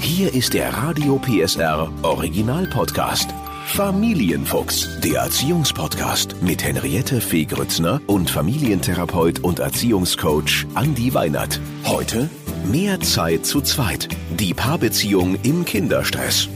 [0.00, 3.30] Hier ist der Radio PSR Original Podcast.
[3.66, 11.60] Familienfuchs, der Erziehungspodcast mit Henriette Fee Grützner und Familientherapeut und Erziehungscoach Andi Weinert.
[11.84, 12.30] Heute
[12.64, 14.08] mehr Zeit zu zweit.
[14.38, 16.48] Die Paarbeziehung im Kinderstress.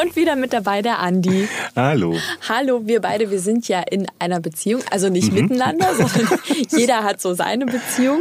[0.00, 1.48] Und wieder mit dabei der Andi.
[1.74, 2.14] Hallo.
[2.48, 5.42] Hallo, wir beide, wir sind ja in einer Beziehung, also nicht mhm.
[5.42, 6.38] miteinander, sondern
[6.70, 8.20] jeder hat so seine Beziehung.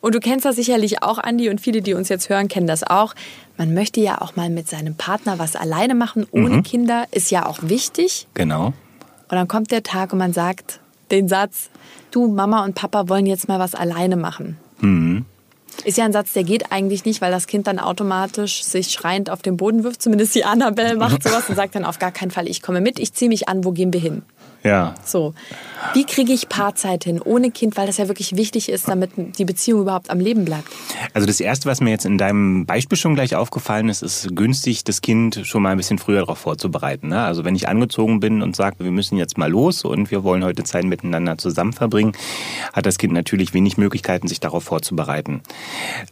[0.00, 2.84] Und du kennst das sicherlich auch, Andi, und viele, die uns jetzt hören, kennen das
[2.84, 3.14] auch.
[3.56, 6.62] Man möchte ja auch mal mit seinem Partner was alleine machen, ohne mhm.
[6.62, 8.28] Kinder, ist ja auch wichtig.
[8.34, 8.66] Genau.
[8.66, 8.74] Und
[9.32, 10.78] dann kommt der Tag und man sagt
[11.10, 11.70] den Satz,
[12.12, 14.56] du, Mama und Papa wollen jetzt mal was alleine machen.
[14.80, 15.24] Mhm.
[15.84, 19.30] Ist ja ein Satz, der geht eigentlich nicht, weil das Kind dann automatisch sich schreiend
[19.30, 20.02] auf den Boden wirft.
[20.02, 22.98] Zumindest die Annabelle macht sowas und sagt dann auf gar keinen Fall, ich komme mit,
[22.98, 24.22] ich ziehe mich an, wo gehen wir hin?
[24.64, 24.94] Ja.
[25.04, 25.34] So.
[25.94, 29.44] Wie kriege ich Paarzeit hin ohne Kind, weil das ja wirklich wichtig ist, damit die
[29.44, 30.68] Beziehung überhaupt am Leben bleibt?
[31.14, 34.82] Also das Erste, was mir jetzt in deinem Beispiel schon gleich aufgefallen ist, ist günstig,
[34.82, 37.08] das Kind schon mal ein bisschen früher darauf vorzubereiten.
[37.08, 37.22] Ne?
[37.22, 40.42] Also wenn ich angezogen bin und sage, wir müssen jetzt mal los und wir wollen
[40.42, 42.12] heute Zeit miteinander zusammen verbringen,
[42.72, 45.42] hat das Kind natürlich wenig Möglichkeiten, sich darauf vorzubereiten.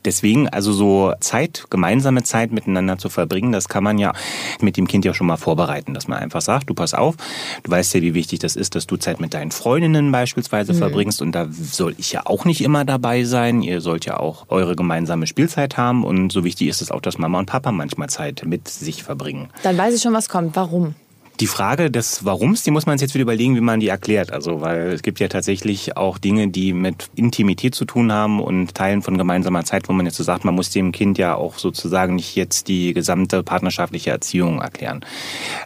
[0.05, 4.13] Deswegen also so Zeit, gemeinsame Zeit miteinander zu verbringen, das kann man ja
[4.61, 7.17] mit dem Kind ja schon mal vorbereiten, dass man einfach sagt, du pass auf,
[7.65, 10.79] du weißt ja, wie wichtig das ist, dass du Zeit mit deinen Freundinnen beispielsweise mhm.
[10.79, 13.63] verbringst und da soll ich ja auch nicht immer dabei sein.
[13.63, 17.19] Ihr sollt ja auch eure gemeinsame Spielzeit haben und so wichtig ist es auch, dass
[17.19, 19.49] Mama und Papa manchmal Zeit mit sich verbringen.
[19.63, 20.57] Dann weiß ich schon, was kommt.
[20.57, 20.95] Warum?
[21.41, 24.33] Die Frage des Warums, die muss man sich jetzt wieder überlegen, wie man die erklärt.
[24.33, 28.75] Also, weil es gibt ja tatsächlich auch Dinge, die mit Intimität zu tun haben und
[28.75, 31.59] Teilen von gemeinsamer Zeit, wo man jetzt so sagt, man muss dem Kind ja auch
[31.59, 35.05] sozusagen nicht jetzt die gesamte partnerschaftliche Erziehung erklären.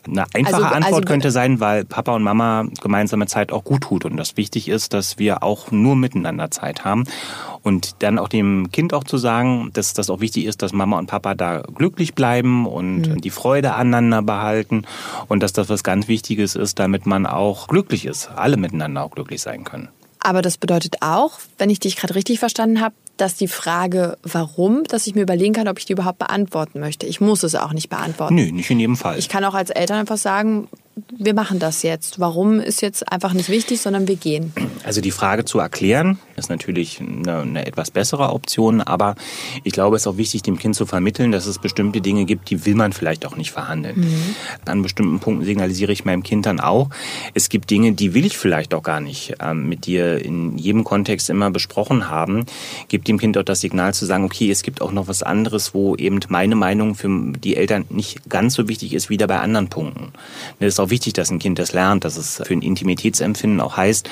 [0.06, 3.82] Eine einfache also, Antwort also, könnte sein, weil Papa und Mama gemeinsame Zeit auch gut
[3.82, 7.04] tut und das wichtig ist, dass wir auch nur miteinander Zeit haben
[7.62, 10.98] und dann auch dem Kind auch zu sagen, dass das auch wichtig ist, dass Mama
[10.98, 13.20] und Papa da glücklich bleiben und mhm.
[13.20, 14.84] die Freude aneinander behalten
[15.28, 19.10] und dass das was ganz Wichtiges ist, damit man auch glücklich ist, alle miteinander auch
[19.10, 19.88] glücklich sein können.
[20.22, 24.84] Aber das bedeutet auch, wenn ich dich gerade richtig verstanden habe, dass die Frage, warum,
[24.84, 27.06] dass ich mir überlegen kann, ob ich die überhaupt beantworten möchte.
[27.06, 28.34] Ich muss es auch nicht beantworten.
[28.34, 29.18] Nö, nicht in jedem Fall.
[29.18, 30.68] Ich kann auch als Eltern einfach sagen,
[31.18, 32.20] wir machen das jetzt.
[32.20, 34.52] Warum ist jetzt einfach nicht wichtig, sondern wir gehen.
[34.84, 39.14] Also die Frage zu erklären ist natürlich eine, eine, etwas bessere Option, aber
[39.62, 42.50] ich glaube, es ist auch wichtig, dem Kind zu vermitteln, dass es bestimmte Dinge gibt,
[42.50, 44.00] die will man vielleicht auch nicht verhandeln.
[44.00, 44.34] Mhm.
[44.66, 46.90] An bestimmten Punkten signalisiere ich meinem Kind dann auch,
[47.34, 50.84] es gibt Dinge, die will ich vielleicht auch gar nicht ähm, mit dir in jedem
[50.84, 52.46] Kontext immer besprochen haben.
[52.88, 55.74] Gibt dem Kind auch das Signal zu sagen, okay, es gibt auch noch was anderes,
[55.74, 57.08] wo eben meine Meinung für
[57.38, 60.12] die Eltern nicht ganz so wichtig ist wie da bei anderen Punkten.
[60.58, 63.76] Das ist auch wichtig, dass ein Kind das lernt, dass es für ein Intimitätsempfinden auch
[63.76, 64.08] heißt,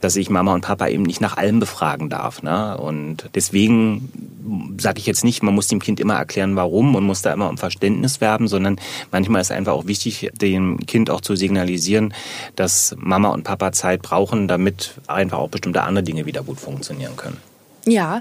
[0.00, 2.42] dass ich Mama und Papa eben nicht nach allem befragen darf.
[2.42, 2.76] Ne?
[2.76, 7.22] Und deswegen sage ich jetzt nicht, man muss dem Kind immer erklären, warum und muss
[7.22, 8.78] da immer um Verständnis werben, sondern
[9.10, 12.12] manchmal ist einfach auch wichtig, dem Kind auch zu signalisieren,
[12.56, 17.16] dass Mama und Papa Zeit brauchen, damit einfach auch bestimmte andere Dinge wieder gut funktionieren
[17.16, 17.38] können.
[17.86, 18.20] Ja,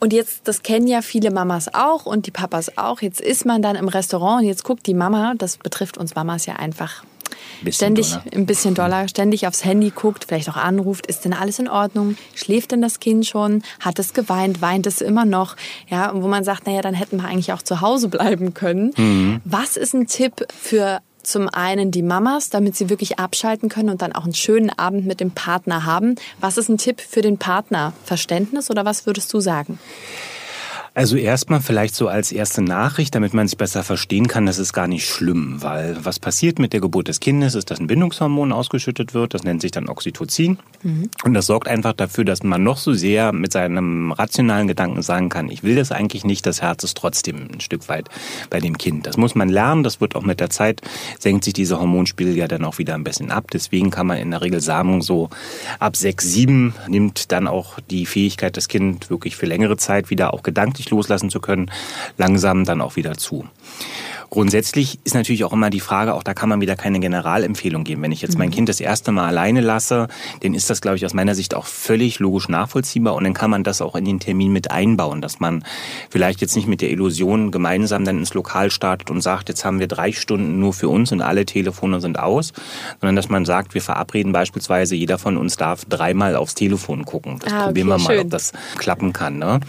[0.00, 3.00] und jetzt, das kennen ja viele Mamas auch und die Papas auch.
[3.00, 6.46] Jetzt ist man dann im Restaurant und jetzt guckt die Mama, das betrifft uns Mamas
[6.46, 7.04] ja einfach
[7.70, 8.24] ständig doller.
[8.34, 12.16] ein bisschen doller, ständig aufs Handy guckt, vielleicht auch anruft, ist denn alles in Ordnung?
[12.34, 13.62] Schläft denn das Kind schon?
[13.80, 14.62] Hat es geweint?
[14.62, 15.56] Weint es immer noch?
[15.88, 18.92] Ja, und wo man sagt, naja, dann hätten wir eigentlich auch zu Hause bleiben können.
[18.96, 19.40] Mhm.
[19.44, 24.02] Was ist ein Tipp für zum einen die Mamas, damit sie wirklich abschalten können und
[24.02, 26.16] dann auch einen schönen Abend mit dem Partner haben.
[26.40, 27.92] Was ist ein Tipp für den Partner?
[28.04, 29.78] Verständnis oder was würdest du sagen?
[30.94, 34.74] Also erstmal vielleicht so als erste Nachricht, damit man sich besser verstehen kann, das ist
[34.74, 38.52] gar nicht schlimm, weil was passiert mit der Geburt des Kindes ist, dass ein Bindungshormon
[38.52, 41.08] ausgeschüttet wird, das nennt sich dann Oxytocin mhm.
[41.24, 45.30] und das sorgt einfach dafür, dass man noch so sehr mit seinem rationalen Gedanken sagen
[45.30, 48.10] kann, ich will das eigentlich nicht, das Herz ist trotzdem ein Stück weit
[48.50, 49.06] bei dem Kind.
[49.06, 50.82] Das muss man lernen, das wird auch mit der Zeit,
[51.18, 54.30] senkt sich dieser Hormonspiegel ja dann auch wieder ein bisschen ab, deswegen kann man in
[54.30, 55.30] der Regel sagen, so
[55.78, 60.34] ab sechs, sieben nimmt dann auch die Fähigkeit, das Kind wirklich für längere Zeit wieder
[60.34, 61.70] auch gedanklich richtig loslassen zu können,
[62.18, 63.46] langsam dann auch wieder zu.
[64.32, 68.00] Grundsätzlich ist natürlich auch immer die Frage, auch da kann man wieder keine Generalempfehlung geben.
[68.00, 68.54] Wenn ich jetzt mein mhm.
[68.54, 70.08] Kind das erste Mal alleine lasse,
[70.40, 73.50] dann ist das, glaube ich, aus meiner Sicht auch völlig logisch nachvollziehbar und dann kann
[73.50, 75.66] man das auch in den Termin mit einbauen, dass man
[76.08, 79.80] vielleicht jetzt nicht mit der Illusion gemeinsam dann ins Lokal startet und sagt, jetzt haben
[79.80, 82.54] wir drei Stunden nur für uns und alle Telefone sind aus,
[83.02, 87.38] sondern dass man sagt, wir verabreden beispielsweise, jeder von uns darf dreimal aufs Telefon gucken.
[87.44, 88.20] Das ah, probieren wir mal, schön.
[88.20, 89.38] ob das klappen kann.
[89.38, 89.60] Ne?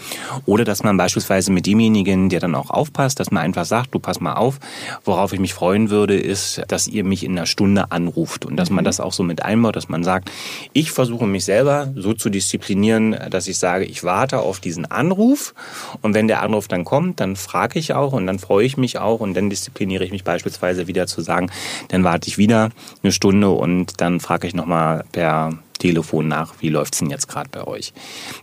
[0.46, 3.98] Oder dass man beispielsweise mit demjenigen, der dann auch aufpasst, dass man einfach sagt, du
[3.98, 5.04] pass mal auf, auf.
[5.04, 8.70] Worauf ich mich freuen würde, ist, dass ihr mich in einer Stunde anruft und dass
[8.70, 8.86] man mhm.
[8.86, 10.30] das auch so mit einbaut, dass man sagt,
[10.72, 15.54] ich versuche mich selber so zu disziplinieren, dass ich sage, ich warte auf diesen Anruf
[16.02, 18.98] und wenn der Anruf dann kommt, dann frage ich auch und dann freue ich mich
[18.98, 21.50] auch und dann diszipliniere ich mich beispielsweise wieder zu sagen,
[21.88, 22.70] dann warte ich wieder
[23.02, 25.52] eine Stunde und dann frage ich nochmal per
[25.84, 27.92] Telefon nach, wie läuft es denn jetzt gerade bei euch.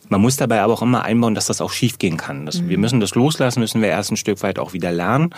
[0.09, 2.45] Man muss dabei aber auch immer einbauen, dass das auch schiefgehen kann.
[2.45, 2.69] Das, mhm.
[2.69, 5.33] Wir müssen das loslassen, müssen wir erst ein Stück weit auch wieder lernen.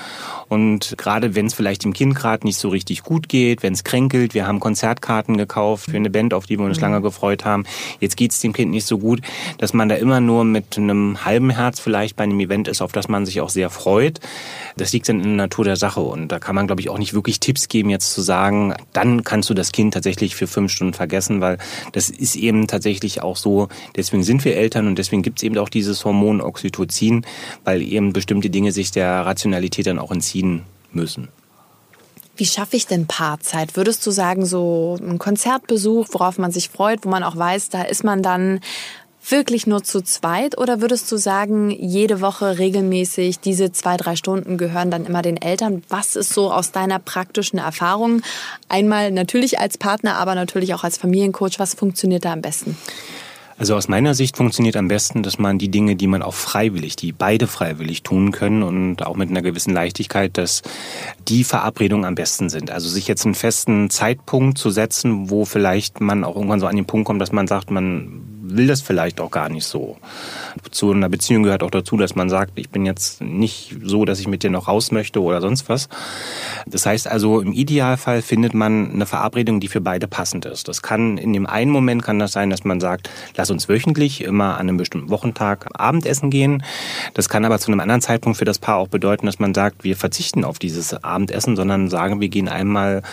[0.49, 3.85] Und gerade wenn es vielleicht dem Kind gerade nicht so richtig gut geht, wenn es
[3.85, 6.81] kränkelt, wir haben Konzertkarten gekauft für eine Band, auf die wir uns mhm.
[6.81, 7.63] lange gefreut haben,
[8.01, 9.21] jetzt geht es dem Kind nicht so gut,
[9.59, 12.91] dass man da immer nur mit einem halben Herz vielleicht bei einem Event ist, auf
[12.91, 14.19] das man sich auch sehr freut.
[14.75, 16.97] Das liegt dann in der Natur der Sache und da kann man, glaube ich, auch
[16.97, 20.69] nicht wirklich Tipps geben, jetzt zu sagen, dann kannst du das Kind tatsächlich für fünf
[20.69, 21.59] Stunden vergessen, weil
[21.93, 25.57] das ist eben tatsächlich auch so, deswegen sind wir Eltern und deswegen gibt es eben
[25.57, 27.25] auch dieses Hormon Oxytocin,
[27.63, 31.29] weil eben bestimmte Dinge sich der Rationalität dann auch entziehen müssen.
[32.35, 33.75] Wie schaffe ich denn Paarzeit?
[33.75, 37.83] Würdest du sagen, so ein Konzertbesuch, worauf man sich freut, wo man auch weiß, da
[37.83, 38.59] ist man dann
[39.25, 44.57] wirklich nur zu zweit oder würdest du sagen, jede Woche regelmäßig diese zwei, drei Stunden
[44.57, 45.83] gehören dann immer den Eltern?
[45.89, 48.21] Was ist so aus deiner praktischen Erfahrung?
[48.69, 51.59] Einmal natürlich als Partner, aber natürlich auch als Familiencoach.
[51.59, 52.77] Was funktioniert da am besten?
[53.57, 56.95] Also aus meiner Sicht funktioniert am besten, dass man die Dinge, die man auch freiwillig,
[56.95, 60.63] die beide freiwillig tun können und auch mit einer gewissen Leichtigkeit, dass
[61.27, 62.71] die Verabredungen am besten sind.
[62.71, 66.75] Also sich jetzt einen festen Zeitpunkt zu setzen, wo vielleicht man auch irgendwann so an
[66.75, 69.97] den Punkt kommt, dass man sagt, man will das vielleicht auch gar nicht so.
[70.69, 74.19] Zu einer Beziehung gehört auch dazu, dass man sagt, ich bin jetzt nicht so, dass
[74.19, 75.87] ich mit dir noch raus möchte oder sonst was.
[76.67, 80.67] Das heißt also, im Idealfall findet man eine Verabredung, die für beide passend ist.
[80.67, 84.21] Das kann in dem einen Moment kann das sein, dass man sagt, lass uns wöchentlich
[84.23, 86.63] immer an einem bestimmten Wochentag Abendessen gehen.
[87.13, 89.85] Das kann aber zu einem anderen Zeitpunkt für das Paar auch bedeuten, dass man sagt,
[89.85, 93.03] wir verzichten auf dieses Abendessen, sondern sagen, wir gehen einmal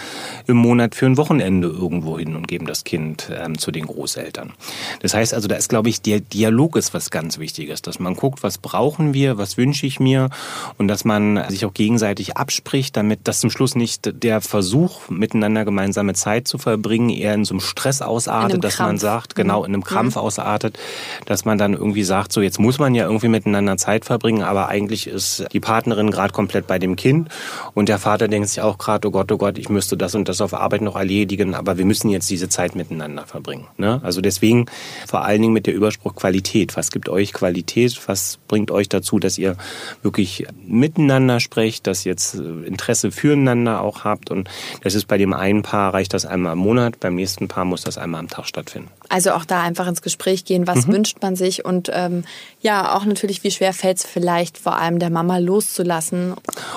[0.49, 4.53] im Monat für ein Wochenende irgendwo hin und geben das Kind ähm, zu den Großeltern.
[5.01, 8.15] Das heißt also, da ist, glaube ich, der Dialog ist was ganz Wichtiges, dass man
[8.17, 10.31] guckt, was brauchen wir, was wünsche ich mir
[10.79, 15.65] und dass man sich auch gegenseitig abspricht, damit das zum Schluss nicht der Versuch, miteinander
[15.65, 18.89] gemeinsame Zeit zu verbringen, eher in so einem Stress ausartet, dass Krampf.
[18.89, 19.85] man sagt, genau, in einem mhm.
[19.85, 20.23] Krampf mhm.
[20.23, 20.79] ausartet,
[21.27, 24.69] dass man dann irgendwie sagt, so jetzt muss man ja irgendwie miteinander Zeit verbringen, aber
[24.69, 27.29] eigentlich ist die Partnerin gerade komplett bei dem Kind
[27.75, 30.29] und der Vater denkt sich auch gerade, oh Gott, oh Gott, ich müsste das und
[30.29, 33.67] das auf Arbeit noch erledigen, aber wir müssen jetzt diese Zeit miteinander verbringen.
[33.77, 34.01] Ne?
[34.03, 34.67] Also deswegen
[35.11, 36.77] vor allen Dingen mit der Überspruch Qualität.
[36.77, 38.01] Was gibt euch Qualität?
[38.07, 39.57] Was bringt euch dazu, dass ihr
[40.03, 44.31] wirklich miteinander sprecht, dass ihr jetzt Interesse füreinander auch habt?
[44.31, 44.49] Und
[44.85, 47.83] das ist bei dem einen Paar reicht das einmal im Monat, beim nächsten Paar muss
[47.83, 48.89] das einmal am Tag stattfinden.
[49.09, 50.93] Also auch da einfach ins Gespräch gehen, was mhm.
[50.93, 52.23] wünscht man sich und ähm,
[52.61, 56.35] ja, auch natürlich, wie schwer fällt es vielleicht vor allem der Mama loszulassen.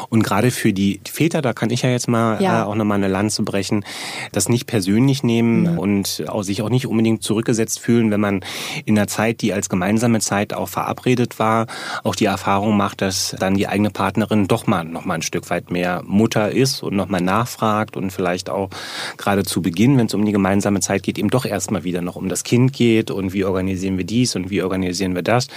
[0.10, 2.62] Und gerade für die Väter, da kann ich ja jetzt mal ja.
[2.62, 3.86] Äh, auch nochmal eine Lanze brechen,
[4.32, 5.78] das nicht persönlich nehmen mhm.
[5.78, 8.42] und auch, sich auch nicht unbedingt zurückgesetzt fühlen, wenn man
[8.86, 11.68] in der Zeit, die als gemeinsame Zeit auch verabredet war,
[12.04, 15.50] auch die Erfahrung macht, dass dann die eigene Partnerin doch mal noch mal ein Stück
[15.50, 18.70] weit mehr Mutter ist und noch mal nachfragt und vielleicht auch
[19.18, 22.16] gerade zu Beginn, wenn es um die gemeinsame Zeit geht, eben doch erstmal wieder noch
[22.16, 25.48] um das Kind geht und wie organisieren wir dies und wie organisieren wir das.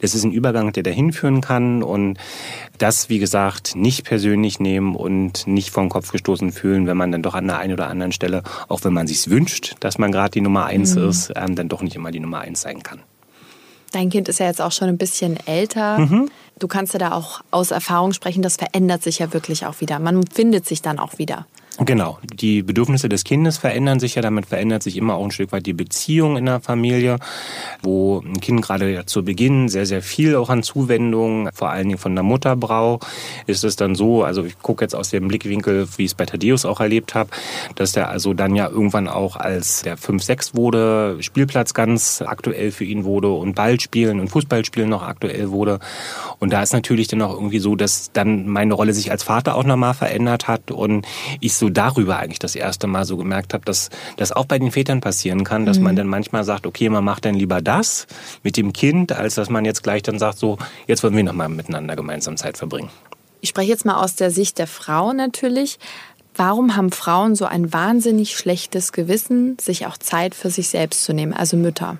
[0.00, 2.18] Das ist ein Übergang, der dahin führen kann und
[2.78, 7.22] das, wie gesagt, nicht persönlich nehmen und nicht vom Kopf gestoßen fühlen, wenn man dann
[7.22, 10.30] doch an der einen oder anderen Stelle, auch wenn man sich wünscht, dass man gerade
[10.30, 11.08] die Nummer eins mhm.
[11.08, 13.00] ist, ähm, dann doch nicht immer die Nummer eins sein kann.
[13.92, 15.98] Dein Kind ist ja jetzt auch schon ein bisschen älter.
[15.98, 16.30] Mhm.
[16.58, 19.98] Du kannst ja da auch aus Erfahrung sprechen, das verändert sich ja wirklich auch wieder.
[19.98, 21.46] Man findet sich dann auch wieder.
[21.78, 22.18] Genau.
[22.32, 25.66] Die Bedürfnisse des Kindes verändern sich ja, damit verändert sich immer auch ein Stück weit
[25.66, 27.16] die Beziehung in der Familie,
[27.82, 31.98] wo ein Kind gerade zu Beginn sehr, sehr viel auch an Zuwendung, vor allen Dingen
[31.98, 33.06] von der Mutter braucht,
[33.46, 36.26] ist es dann so, also ich gucke jetzt aus dem Blickwinkel, wie ich es bei
[36.26, 37.30] Thaddeus auch erlebt habe,
[37.74, 42.84] dass der also dann ja irgendwann auch als der 5-6 wurde, Spielplatz ganz aktuell für
[42.84, 45.80] ihn wurde und Ballspielen und Fußballspielen noch aktuell wurde.
[46.38, 49.56] Und da ist natürlich dann auch irgendwie so, dass dann meine Rolle sich als Vater
[49.56, 51.04] auch nochmal verändert hat und
[51.40, 54.58] ich so so darüber eigentlich das erste Mal so gemerkt habe, dass das auch bei
[54.58, 55.84] den Vätern passieren kann, dass mhm.
[55.84, 58.06] man dann manchmal sagt, okay, man macht dann lieber das
[58.42, 61.48] mit dem Kind, als dass man jetzt gleich dann sagt, so, jetzt wollen wir nochmal
[61.48, 62.90] miteinander gemeinsam Zeit verbringen.
[63.40, 65.78] Ich spreche jetzt mal aus der Sicht der Frau natürlich.
[66.36, 71.14] Warum haben Frauen so ein wahnsinnig schlechtes Gewissen, sich auch Zeit für sich selbst zu
[71.14, 71.96] nehmen, also Mütter?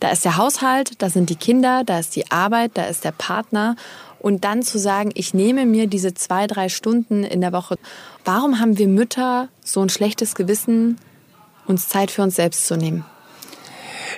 [0.00, 3.12] Da ist der Haushalt, da sind die Kinder, da ist die Arbeit, da ist der
[3.12, 3.76] Partner.
[4.20, 7.76] Und dann zu sagen, ich nehme mir diese zwei, drei Stunden in der Woche.
[8.24, 10.98] Warum haben wir Mütter so ein schlechtes Gewissen,
[11.66, 13.04] uns Zeit für uns selbst zu nehmen?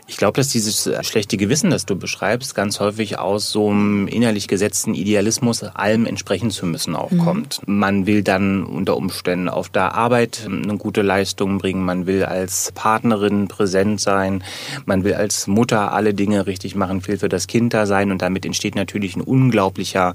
[0.06, 4.48] Ich glaube, dass dieses schlechte Gewissen, das du beschreibst, ganz häufig aus so einem innerlich
[4.48, 7.18] gesetzten Idealismus, allem entsprechen zu müssen, auch mhm.
[7.18, 7.60] kommt.
[7.66, 12.72] Man will dann unter Umständen auf der Arbeit eine gute Leistung bringen, man will als
[12.74, 14.44] Partnerin präsent sein,
[14.86, 18.22] man will als Mutter alle Dinge richtig machen, viel für das Kind da sein und
[18.22, 20.14] damit entsteht natürlich ein unglaublicher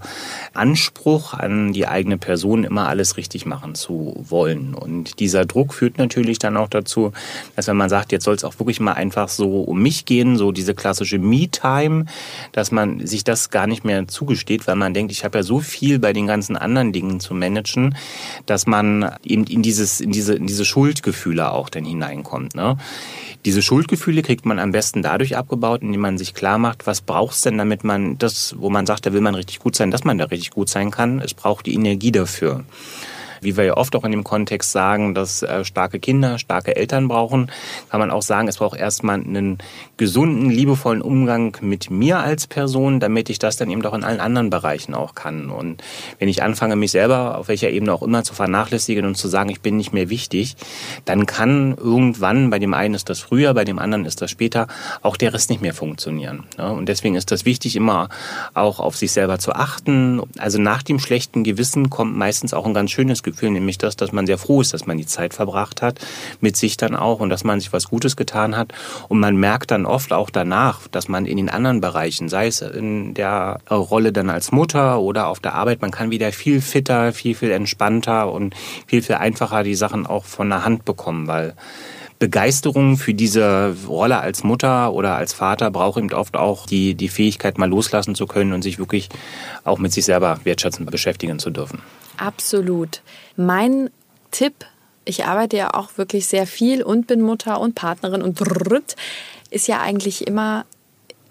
[0.54, 4.74] Anspruch an die eigene Person, immer alles richtig machen zu wollen.
[4.74, 7.12] Und dieser Druck führt natürlich dann auch dazu,
[7.56, 10.38] dass wenn man sagt, jetzt soll es auch wirklich mal einfach so um mich gehen,
[10.38, 12.06] so diese klassische Me-Time,
[12.52, 15.60] dass man sich das gar nicht mehr zugesteht, weil man denkt, ich habe ja so
[15.60, 17.96] viel bei den ganzen anderen Dingen zu managen,
[18.46, 22.56] dass man eben in dieses, in diese, in diese Schuldgefühle auch dann hineinkommt.
[22.56, 22.78] Ne?
[23.46, 27.36] Diese Schuldgefühle kriegt man am besten dadurch abgebaut, indem man sich klar macht, was braucht
[27.36, 30.04] es denn, damit man das, wo man sagt, da will man richtig gut sein, dass
[30.04, 31.20] man da richtig gut sein kann.
[31.20, 32.64] Es braucht die Energie dafür
[33.42, 37.08] wie wir ja oft auch in dem Kontext sagen, dass äh, starke Kinder starke Eltern
[37.08, 37.52] brauchen,
[37.90, 39.58] kann man auch sagen, es braucht erstmal einen
[39.98, 44.20] gesunden, liebevollen Umgang mit mir als Person, damit ich das dann eben doch in allen
[44.20, 45.50] anderen Bereichen auch kann.
[45.50, 45.84] Und
[46.20, 49.50] wenn ich anfange, mich selber auf welcher Ebene auch immer zu vernachlässigen und zu sagen,
[49.50, 50.56] ich bin nicht mehr wichtig,
[51.06, 54.68] dann kann irgendwann, bei dem einen ist das früher, bei dem anderen ist das später,
[55.02, 56.46] auch der Rest nicht mehr funktionieren.
[56.58, 58.10] Und deswegen ist das wichtig, immer
[58.54, 60.22] auch auf sich selber zu achten.
[60.38, 64.12] Also nach dem schlechten Gewissen kommt meistens auch ein ganz schönes Gefühl, nämlich das, dass
[64.12, 66.00] man sehr froh ist, dass man die Zeit verbracht hat,
[66.42, 68.74] mit sich dann auch und dass man sich was Gutes getan hat.
[69.08, 72.62] Und man merkt dann oft auch danach, dass man in den anderen Bereichen, sei es
[72.62, 77.14] in der Rolle dann als Mutter oder auf der Arbeit, man kann wieder viel fitter,
[77.14, 78.56] viel, viel entspannter und
[78.86, 81.54] viel, viel einfacher die Sachen auch von der Hand bekommen, weil
[82.20, 87.10] Begeisterung für diese Rolle als Mutter oder als Vater braucht eben oft auch die, die
[87.10, 89.10] Fähigkeit, mal loslassen zu können und sich wirklich
[89.64, 91.82] auch mit sich selber wertschätzend beschäftigen zu dürfen.
[92.18, 93.02] Absolut.
[93.36, 93.90] Mein
[94.32, 94.66] Tipp,
[95.06, 98.40] ich arbeite ja auch wirklich sehr viel und bin Mutter und Partnerin und
[99.50, 100.66] ist ja eigentlich immer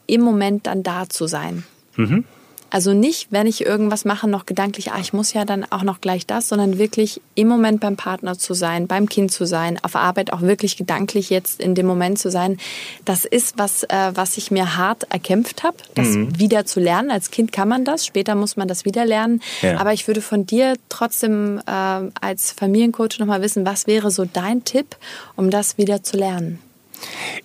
[0.07, 1.65] im Moment dann da zu sein.
[1.97, 2.25] Mhm.
[2.71, 6.01] Also nicht, wenn ich irgendwas mache, noch gedanklich, ah, ich muss ja dann auch noch
[6.01, 9.97] gleich das, sondern wirklich im Moment beim Partner zu sein, beim Kind zu sein, auf
[9.97, 12.59] Arbeit auch wirklich gedanklich jetzt in dem Moment zu sein.
[13.05, 16.39] Das ist was, äh, was ich mir hart erkämpft habe, das mhm.
[16.39, 17.11] wieder zu lernen.
[17.11, 19.43] Als Kind kann man das, später muss man das wieder lernen.
[19.63, 19.79] Ja.
[19.79, 24.65] Aber ich würde von dir trotzdem äh, als Familiencoach nochmal wissen, was wäre so dein
[24.65, 24.97] Tipp,
[25.37, 26.59] um das wieder zu lernen?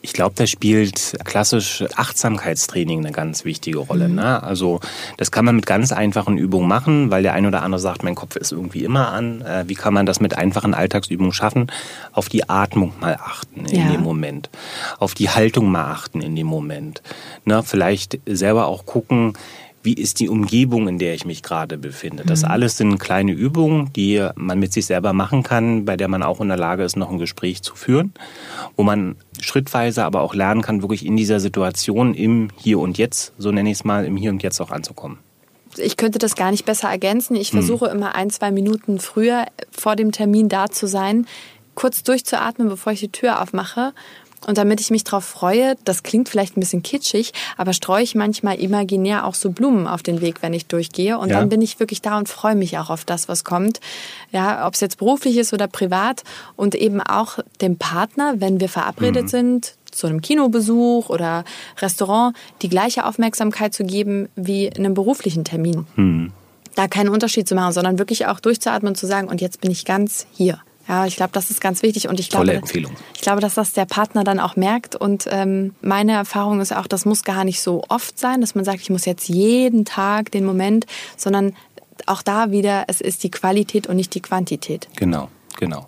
[0.01, 4.07] Ich glaube, da spielt klassisch Achtsamkeitstraining eine ganz wichtige Rolle.
[4.07, 4.15] Mhm.
[4.15, 4.43] Ne?
[4.43, 4.79] Also
[5.17, 8.15] das kann man mit ganz einfachen Übungen machen, weil der eine oder andere sagt, mein
[8.15, 9.41] Kopf ist irgendwie immer an.
[9.41, 11.67] Äh, wie kann man das mit einfachen Alltagsübungen schaffen?
[12.13, 13.91] Auf die Atmung mal achten in ja.
[13.91, 14.49] dem Moment.
[14.99, 17.01] Auf die Haltung mal achten in dem Moment.
[17.45, 17.63] Ne?
[17.63, 19.33] Vielleicht selber auch gucken,
[19.83, 22.23] wie ist die Umgebung, in der ich mich gerade befinde.
[22.25, 22.51] Das mhm.
[22.51, 26.41] alles sind kleine Übungen, die man mit sich selber machen kann, bei der man auch
[26.41, 28.13] in der Lage ist, noch ein Gespräch zu führen,
[28.75, 33.33] wo man schrittweise aber auch lernen kann, wirklich in dieser Situation im Hier und Jetzt,
[33.37, 35.19] so nenne ich es mal, im Hier und Jetzt auch anzukommen
[35.77, 37.35] ich könnte das gar nicht besser ergänzen.
[37.35, 37.59] Ich mhm.
[37.59, 41.25] versuche immer ein, zwei Minuten früher vor dem Termin da zu sein,
[41.75, 43.93] kurz durchzuatmen, bevor ich die Tür aufmache
[44.47, 48.15] und damit ich mich darauf freue, das klingt vielleicht ein bisschen kitschig, aber streue ich
[48.15, 51.17] manchmal imaginär auch so Blumen auf den Weg, wenn ich durchgehe.
[51.19, 51.39] Und ja.
[51.39, 53.79] dann bin ich wirklich da und freue mich auch auf das, was kommt.
[54.31, 56.23] Ja, ob es jetzt beruflich ist oder privat.
[56.55, 59.29] Und eben auch dem Partner, wenn wir verabredet mhm.
[59.29, 61.43] sind, zu einem Kinobesuch oder
[61.79, 65.85] Restaurant, die gleiche Aufmerksamkeit zu geben wie in einem beruflichen Termin.
[65.95, 66.31] Mhm.
[66.75, 69.69] Da keinen Unterschied zu machen, sondern wirklich auch durchzuatmen und zu sagen, und jetzt bin
[69.69, 70.59] ich ganz hier.
[70.91, 72.91] Ja, ich glaube, das ist ganz wichtig und ich glaube, Tolle Empfehlung.
[73.15, 76.85] ich glaube, dass das der Partner dann auch merkt und ähm, meine Erfahrung ist auch,
[76.85, 80.31] das muss gar nicht so oft sein, dass man sagt, ich muss jetzt jeden Tag
[80.31, 81.53] den Moment, sondern
[82.07, 84.89] auch da wieder, es ist die Qualität und nicht die Quantität.
[84.97, 85.29] Genau.
[85.57, 85.87] Genau.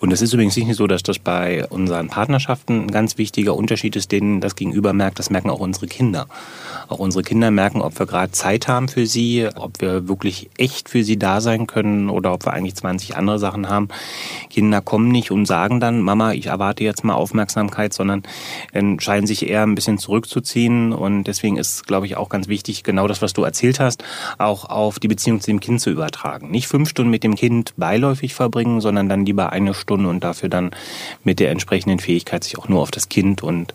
[0.00, 3.96] Und es ist übrigens nicht so, dass das bei unseren Partnerschaften ein ganz wichtiger Unterschied
[3.96, 5.18] ist, denen das Gegenüber merkt.
[5.18, 6.26] Das merken auch unsere Kinder.
[6.88, 10.88] Auch unsere Kinder merken, ob wir gerade Zeit haben für sie, ob wir wirklich echt
[10.88, 13.88] für sie da sein können oder ob wir eigentlich 20 andere Sachen haben.
[14.50, 18.22] Kinder kommen nicht und sagen dann, Mama, ich erwarte jetzt mal Aufmerksamkeit, sondern
[18.72, 20.92] entscheiden sich eher ein bisschen zurückzuziehen.
[20.92, 24.04] Und deswegen ist, glaube ich, auch ganz wichtig, genau das, was du erzählt hast,
[24.38, 26.50] auch auf die Beziehung zu dem Kind zu übertragen.
[26.50, 30.24] Nicht fünf Stunden mit dem Kind beiläufig verbringen, sondern sondern dann lieber eine Stunde und
[30.24, 30.72] dafür dann
[31.22, 33.74] mit der entsprechenden Fähigkeit sich auch nur auf das Kind und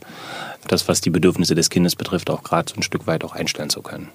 [0.67, 3.69] das, was die Bedürfnisse des Kindes betrifft, auch gerade so ein Stück weit auch einstellen
[3.69, 4.09] zu können.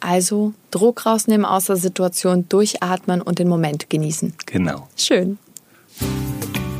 [0.00, 4.34] Also Druck rausnehmen aus der Situation, durchatmen und den Moment genießen.
[4.46, 4.88] Genau.
[4.96, 5.38] Schön.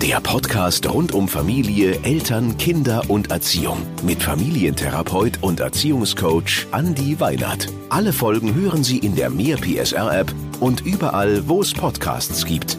[0.03, 7.69] Der Podcast rund um Familie, Eltern, Kinder und Erziehung mit Familientherapeut und Erziehungscoach Andi Weinert.
[7.91, 12.79] Alle Folgen hören Sie in der Mehr PSR App und überall, wo es Podcasts gibt.